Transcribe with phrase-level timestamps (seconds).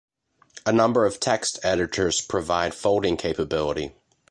[0.65, 3.93] A number of text editors provide folding capability.